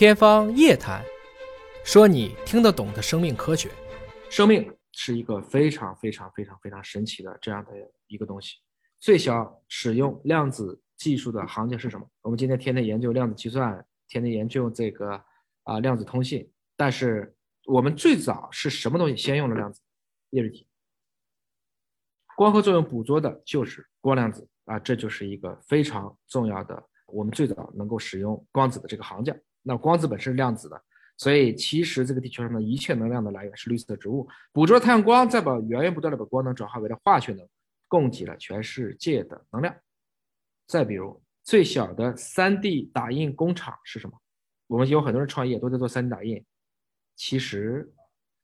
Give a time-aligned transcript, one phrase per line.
[0.00, 1.04] 天方夜谭，
[1.84, 3.70] 说你听得懂的生命科学。
[4.30, 7.72] 生命是一个非常非常非常非常神奇的这样的
[8.06, 8.56] 一个东西。
[8.98, 12.08] 最小使用量子技术的行家是什么？
[12.22, 15.22] 我们今天天天研究量子计算，天天研究这个
[15.64, 16.50] 啊量子通信。
[16.78, 17.36] 但是
[17.66, 19.82] 我们最早是什么东西先用了量子？
[20.30, 20.66] 叶瑞体。
[22.38, 26.82] 光合作用捕捉的就是光量子啊，这就是一个非常重要的。
[27.04, 29.36] 我们最早能够使用光子的这个行家。
[29.62, 30.82] 那光子本身是量子的，
[31.16, 37.46] 所以其实这个地球上的一切能量的来源是绿色植物捕捉太阳光，再把源源不断的把光能转化为了化学能，
[37.88, 39.74] 供给了全世界的能量。
[40.66, 44.16] 再比如最小的 3D 打印工厂是什么？
[44.66, 46.44] 我们有很多人创业都在做 3D 打印，
[47.16, 47.92] 其实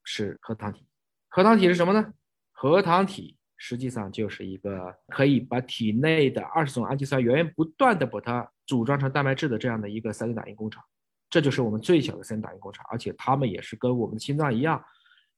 [0.05, 0.87] 是核糖体。
[1.29, 2.13] 核糖体是什么呢？
[2.53, 10.83] 核糖体实际上就是一个可以把体内的二十种氨基酸源源不断的把它组装成蛋白质的这样的一个 3D 打印工厂。
[11.29, 14.83] 这就是我们最小的 3D 打印工厂，而且他们也是跟我们的心脏一样，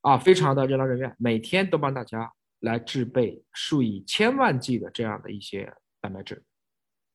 [0.02, 6.42] 啊，非常的任劳任怨，每天都帮大家来制备数以千万计的这样的一些蛋白质。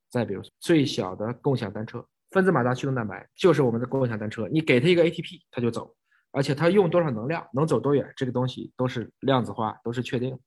[0.09, 5.95] 再比如最小的共享单车，分子马达驱动蛋白就是我们的共享单车，你给它一个 ATP，它就走，
[6.31, 10.39] 而且它用多少能量，能走多远，这个东西都是量子化，都是确定。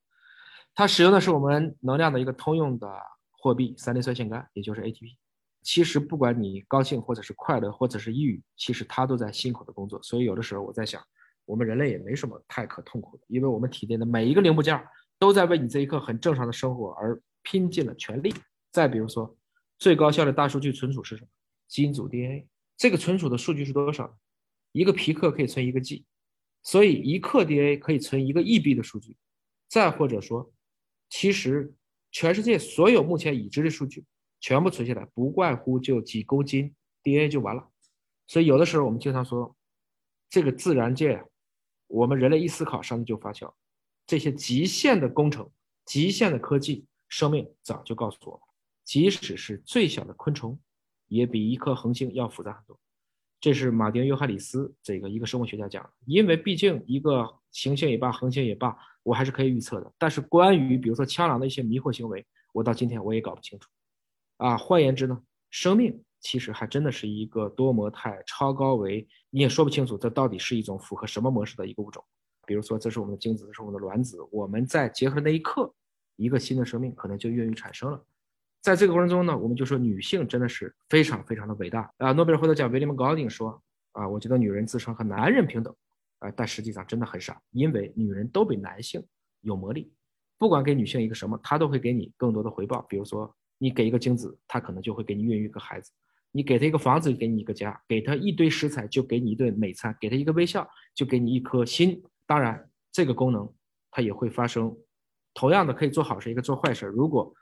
[0.74, 2.88] 它使用的是我们能量的一个通用的
[3.30, 5.16] 货币——三磷酸腺苷，也就是 ATP。
[5.66, 10.00] 其实不管你高兴或者是快乐或者是抑郁，其实他都在辛苦的工作。
[10.00, 11.04] 所以有的时候我在想，
[11.44, 14.80] 我们人类也没什么太可痛苦的，因为我们体内的每一个零部件
[15.18, 18.32] 都在为你这一刻很正常的生活而拼尽了全力。
[18.70, 19.36] 再比如说，
[19.76, 21.28] 最高效的大数据存储是什么？
[21.66, 22.46] 基因组 DNA。
[22.76, 24.16] 这个存储的数据是多少？
[24.70, 26.04] 一个皮克可以存一个 G，
[26.62, 29.16] 所以一克 DNA 可以存一个亿 B 的数据。
[29.68, 30.52] 再或者说，
[31.10, 31.74] 其实
[32.12, 34.04] 全世界所有目前已知的数据。
[34.40, 37.68] 全部存下来，不外乎就几公斤 DNA 就完了。
[38.26, 39.56] 所以有的时候我们经常说，
[40.28, 41.24] 这个自然界，
[41.86, 43.56] 我们人类一思考，上帝就发笑。
[44.06, 45.50] 这些极限的工程、
[45.84, 48.40] 极限的科技，生命早就告诉我们，
[48.84, 50.58] 即使是最小的昆虫，
[51.08, 52.78] 也比一颗恒星要复杂很多。
[53.40, 55.90] 这是马丁·约翰里斯这个一个生物学家讲的。
[56.06, 59.92] 因为毕竟一个行星也罢，恒星也罢，我还是可以预测的。
[59.98, 63.68] 但是关于比如说枪狼的一些迷惑行为，我到今天我也搞不清楚。
[64.38, 65.20] 啊，换言之呢，
[65.50, 72.04] 生命其实还真的是一个多模态、超高维，你也说不清楚这到底是一种符合什么模式的一个物种。
[72.46, 75.72] 比如说，这是我们的精子，这是我们的卵子，我们在结合那一刻，
[76.16, 78.04] 一个新的生命可能就孕育产生了。
[78.62, 82.12] 在这个过程中呢，我们就说女性真的是非常非常的伟大啊！
[82.12, 85.74] 诺贝尔获得奖威廉姆高丁说啊，我觉得女人自称和男人平等，
[86.18, 89.04] 啊，但实际上真的很傻，因为女人都比男性
[89.40, 89.92] 有魔力，
[90.38, 93.34] 不管给女性一个什么，她都会给你更多的回报，比如说。
[93.58, 95.90] 你给一个精子，他可能就会给你孕育一个孩子；
[96.32, 102.02] 你给他一个房子，给你一个家；给他一堆食材，就给你一顿美餐；给他一个微笑，就给你一颗心。
[102.26, 103.50] 当然，这个功能
[103.90, 104.76] 它也会发生，
[105.32, 106.86] 同样的可以做好事，一个做坏事。
[106.86, 107.32] 如果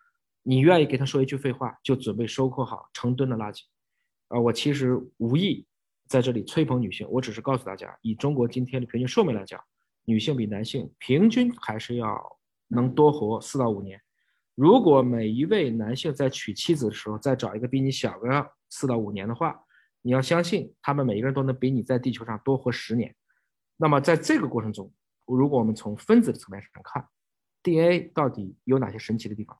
[0.43, 3.63] 你愿意给他说一句废话，就准备收获好成吨的垃圾。
[4.29, 5.67] 啊，我其实无意
[6.07, 9.61] 在这里吹捧女性，我只是告诉大家，以中国今天的平均寿命来讲，
[10.05, 12.39] 女性比男性平均还是要
[12.69, 14.01] 能多活四到五年。
[14.55, 19.61] 如果每一位男性在娶妻子的时候再找一个比你小个四到五年的话，
[20.03, 23.15] 你要相信他们每一个人都能比你在地球上多活十年。
[23.77, 24.93] 那么在这个过程中，
[25.27, 27.09] 如果我们从分子的层面上看
[27.65, 29.59] ，DNA 到底有哪些神奇的地方？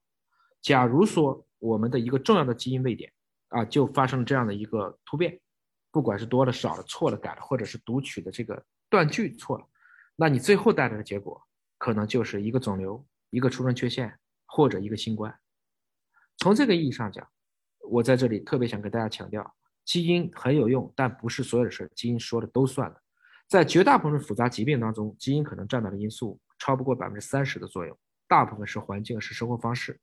[0.61, 3.11] 假如说我们的一个重要的基因位点
[3.49, 5.37] 啊，就发生了这样的一个突变，
[5.91, 9.67] 不管是多了、少了、错了、改了，或者是读取的这个断句错了，
[10.15, 11.41] 那你最后带来的结果
[11.77, 14.17] 可能就是一个肿瘤、一个出生缺陷。
[14.55, 15.37] 或者一个新冠，
[16.37, 17.27] 从这个意义上讲，
[17.89, 23.01] 我在这里特别想跟大家强调，基因很有用，但不是所有的事基因说的都算的。
[23.49, 27.99] 在绝大部分复杂疾病当中，基因可能占到的因素超不过百分之三十的作用，
[28.29, 29.99] 大部分是环境，是生活方式。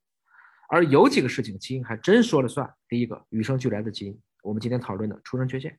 [0.68, 2.70] 而有几个事情基因还真说了算。
[2.86, 5.72] 第一个，与生俱来的基因，我们今天讨论的出生缺陷；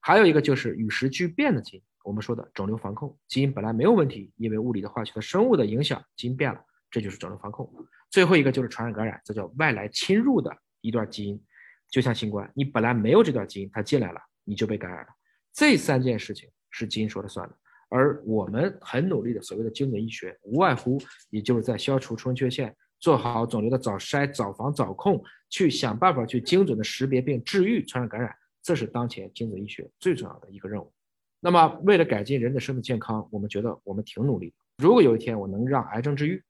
[0.00, 6.60] 还有一个就是与时俱变的基因，我们说的肿瘤防控基因本来没有问题，因为物理的、化学的、生物的影响，基因变了，
[6.90, 7.70] 这就是肿瘤防控。
[8.10, 10.50] 最后一个就是传染感染，这叫外来侵入的
[10.80, 11.40] 一段基因，
[11.88, 15.08] 就像新冠，你本来没有这段基因，它进来了，你就被感染了。
[15.52, 17.54] 这三件事情是基因说了算的，
[17.88, 21.00] 而我们很努力的所谓的精准医学，无外乎
[21.30, 30.92] 也就是在消除出生缺陷，做好肿瘤的早筛、早防、早控，去想办法去精准的识别并治愈传染感染，这是当前精准医学最重要的一个任务。
[31.40, 34.52] 那么，为了改进人的生命健康，我们觉得我们挺努力。
[34.78, 36.42] 如果有一天我能让癌症治愈，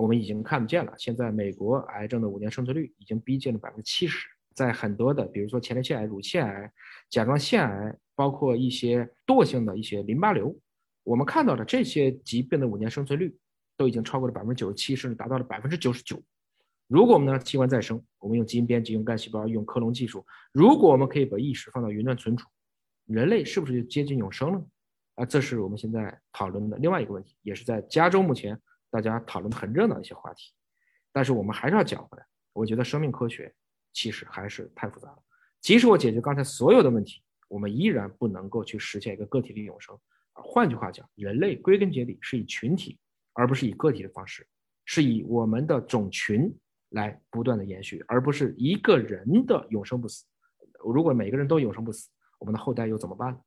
[0.00, 0.92] 我们已经看不见了。
[0.96, 6.72] 现在美国癌症的五年生存率已经逼近了百分之七十，在很多的，比如说前列腺癌、乳腺癌、
[7.10, 10.56] 甲状腺癌，包括一些惰性的一些淋巴瘤，
[11.04, 13.36] 我们看到的这些疾病的五年生存率
[13.76, 16.20] 都已经超过了百分之九十七，甚至达到了百分之九十九。
[16.88, 22.48] 如果我们的器官再生，我们用基因编辑、用干细胞、用克隆技术，如果我们可以把意识放到云端存储，
[23.06, 24.66] 人类是不是就接近永生了？
[25.14, 28.58] 啊，这是我们现在讨论的另外一个问题，也是在加州目前
[28.90, 30.52] 大家讨论的很热闹的一些话题。
[31.12, 33.52] 但是我们还是要讲回来，我觉得生命科学
[33.92, 35.18] 其实还是太复杂了。
[35.60, 39.98] 即使我解决刚才所有的问题，我们依然不能够去实现一个个体的永生。
[40.32, 42.98] 换句话讲，人类归根结底是以群体，
[43.32, 44.46] 而不是以个体的方式，
[44.84, 46.56] 是以我们的种群
[46.90, 50.24] 来不断的延续，而不是一个人的永生不死。
[50.84, 52.08] 如果每个人都永生不死，
[52.38, 53.38] 我们的后代又怎么办？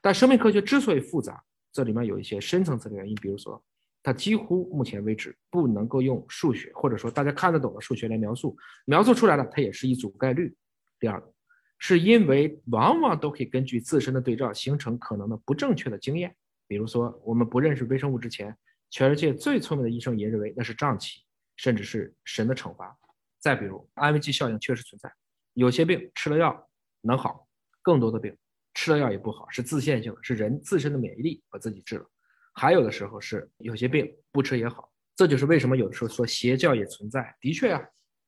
[0.00, 3.62] 但生命科学之所以复杂，这里面有一些深层次的原因，比如说。
[4.02, 10.54] 它几乎目前为止不能够用数学或者说大家看得懂的数学来描述，描述出来了，它也是一组概率。
[10.98, 11.32] 第二个，
[11.78, 16.34] 是因为往往都可以根据自身的对照形成可能的不正确的经验。
[16.66, 18.56] 比如说，我们不认识微生物之前，
[18.90, 21.22] 全世界最聪明的医生也认为那是瘴气，
[21.56, 22.96] 甚至是神的惩罚。
[23.38, 25.12] 再比如，安慰剂效应确实存在，
[25.54, 26.68] 有些病吃了药
[27.02, 27.46] 能好，
[27.82, 28.36] 更多的病
[28.74, 32.06] 吃了药也不好，是自限性的，是人自身的免疫力把自己治了。
[32.52, 37.34] 还有的时候是有些病不吃也好，这就是为什么有的时候说邪教也存在。
[37.40, 37.82] 的确啊，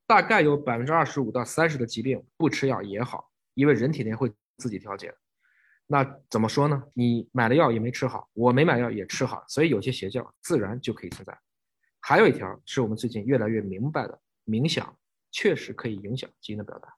[0.06, 5.15] 大概有百分之二十五到三十的疾病不吃药也好，因为人体内会自己调节。
[5.87, 6.82] 那怎么说呢？
[6.94, 11.38] 你买了药也没吃好，我没买药也吃好，所以有些邪教自然就可以存在。
[12.00, 14.97] 还有一条是我们最近越来越明白的，冥想
[15.31, 16.88] 确实可以影响基因的表达。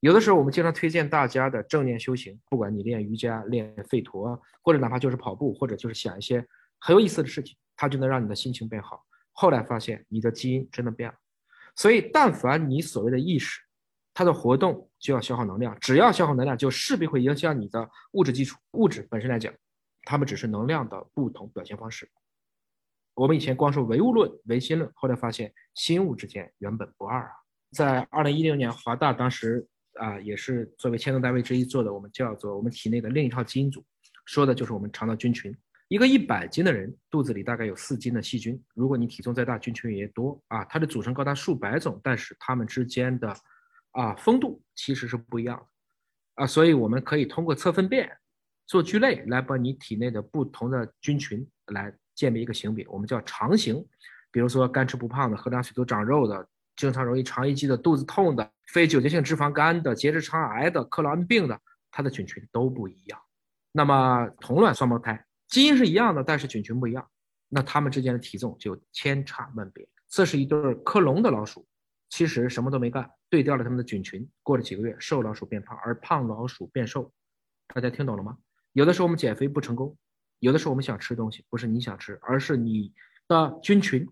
[0.00, 6.44] 有的时候我们经常推荐大家的正念修行，不管你练瑜伽、练吠陀，或者哪怕就是跑步，或者就是想一些。
[6.86, 9.02] 很有意思的事情，它就能让你的心情变好。
[9.32, 11.16] 后来发现你的基因真的变了，
[11.74, 13.58] 所以但凡你所谓的意识，
[14.12, 18.58] 它的活动就要消耗能量，只要消耗能量，就势必会影响你的物质基础。
[18.72, 19.50] 物质本身来讲，
[20.02, 22.06] 它们只是能量的不同表现方式。
[23.14, 27.30] 我们以前光说唯物论、唯心论，后来发现心物之间原本不二啊。
[27.72, 33.82] 在二零一六年，华大当时啊也是作为牵头单位之一做的，我们叫做我们体内的另一套基因组，
[34.26, 35.56] 说的就是我们肠道菌群。
[35.88, 40.64] 一个一百斤的人肚子里大概有四斤的细菌，如果你体重再大，菌群也多啊。
[40.64, 43.36] 它的组成高达数百种，但是它们之间的
[43.90, 46.46] 啊丰度其实是不一样的啊。
[46.46, 48.10] 所以我们可以通过测粪便、
[48.66, 53.84] 做聚类来把你体内的不同的菌群来鉴别一个型别，我们叫肠型。
[54.32, 61.60] 比如说干吃不胖的、喝凉水都长肉的、经常容易肠易激的、肚子痛的、非酒精性脂肪肝的、结直肠癌的、克罗恩病的，
[61.90, 63.20] 它的菌群都不一样。
[63.70, 65.24] 那么同卵双胞胎。
[65.54, 67.08] 基因是一样的，但是菌群不一样，
[67.48, 69.88] 那它们之间的体重就千差万别。
[70.08, 71.64] 这是一对克隆的老鼠，
[72.10, 74.28] 其实什么都没干，对调了它们的菌群。
[74.42, 77.12] 过了几个月，瘦老鼠变胖，而胖老鼠变瘦。
[77.68, 78.36] 大家听懂了吗？
[78.72, 79.96] 有的时候我们减肥不成功，
[80.40, 82.92] 有的时候我们想吃东西，不是你想吃，而是你
[83.28, 84.04] 的菌群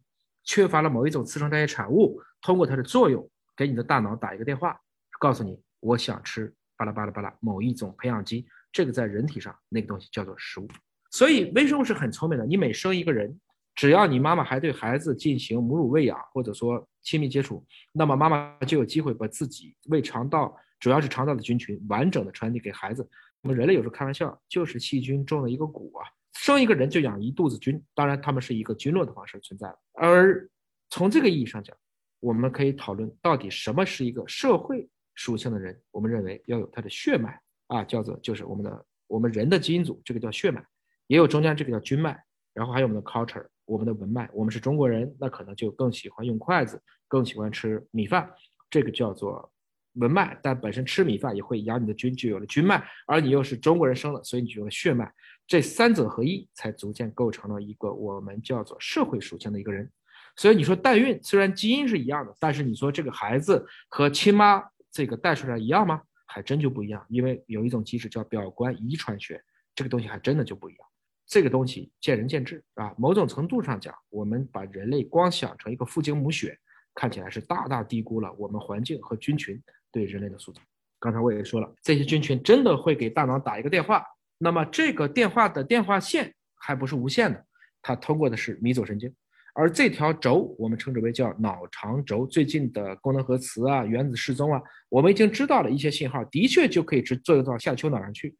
[0.44, 4.80] 缺乏了某一种次生代谢产物，通过它的作用给你的大脑打一个电话，
[5.18, 8.46] 告诉你我想吃巴拉巴拉巴拉某一种培养基。
[8.70, 10.68] 这个在人体上那个东西叫做食物。
[11.12, 12.44] 所以微生物是很聪明的。
[12.44, 13.38] 你每生一个人，
[13.74, 23.08] 只要你妈妈还对孩子进行母乳喂养，或者说亲密接触，那么妈妈就有机会把自己胃肠道，主要是肠道的菌群，完整的传递给孩子。
[23.42, 27.82] 我们人类有时候开玩笑，就是细菌种了一个蛊啊，生一个人就养一肚子菌。
[27.94, 29.74] 当然，他们是一个菌落的方式存在。
[29.92, 30.48] 而
[30.88, 31.76] 从这个意义上讲，
[32.20, 35.78] 我们可以讨论到底什么是一个社会属性的人。
[35.90, 40.64] 我们认为要有他的血脉啊，叫做就是我们的我们人的基因组，这个叫血脉。
[41.06, 42.18] 也有中间这个叫菌脉，
[42.54, 44.28] 然后还有我们的 culture，我们的文脉。
[44.32, 48.30] 我们是中国人，那可能就更喜欢用筷子，更喜欢吃米饭，
[48.70, 49.52] 这个叫做
[49.94, 50.38] 文脉。
[50.42, 52.82] 但本身吃米饭也会养你的菌，就有了菌脉。
[53.06, 55.12] 而你又是中国人生的，所以你就有了血脉。
[55.46, 59.90] 这三者合一，才逐渐构成了一个我们叫做社会属性的一个人。
[60.36, 66.00] 所以你说代孕，虽然基因是一样的，但是你说这个孩子和亲妈这个带出来一样吗？
[66.24, 69.42] 还真就不一样，因为有一种机制叫表观遗传学，
[69.74, 70.88] 这个东西还真的就不一样。
[71.32, 76.58] 这个东西见仁见智啊，某种程度上讲，我们把人类光想成一个父精母血，
[76.94, 79.58] 看起来是大大低估了我们环境和菌群
[79.90, 80.60] 对人类的塑造。
[81.00, 84.04] 刚才我也说了，这些菌群真的会给大脑打一个电话，
[84.36, 87.42] 那么这个电话的电话线还不是无线的，
[87.80, 89.10] 它通过的是迷走神经，
[89.54, 92.26] 而这条轴我们称之为叫脑肠轴。
[92.26, 94.60] 最近的功能核磁啊、原子失踪啊，
[94.90, 98.36] 我们已经知道了一些信号，的确就可以直作用到下丘脑上去。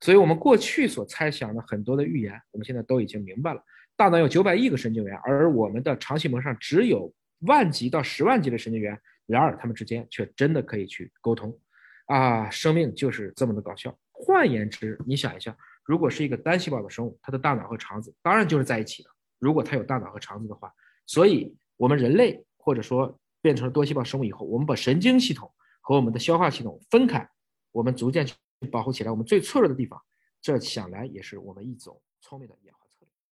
[0.00, 3.62] 所以，我们过去所猜想的很多的预言，我们现在都已经明白了。
[3.96, 7.10] 大脑有九百亿个神经元，而我们的肠系膜上只有
[7.40, 11.58] 万级到十万级的神经元，然而它们之间却真的可以去沟通。
[12.06, 13.96] 啊，生命就是这么的搞笑。
[14.12, 19.10] 换言之，你想一下，如果是一个单细胞的生物，它的大脑和肠子当然就是在一起的。
[19.38, 20.70] 如果它有大脑和肠子的话，
[21.06, 25.50] 所以我们人类或者说变成了多细胞生物以后，我们把神经系统
[25.80, 27.28] 和我们的消化系统分开，
[27.72, 28.34] 我们逐渐去
[28.70, 30.00] 保护起来我们最脆弱的地方。
[30.40, 32.75] 这想来也是我们一种聪明的养。